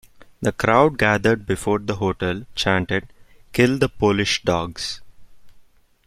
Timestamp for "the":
0.41-0.51, 1.77-1.97, 3.77-3.87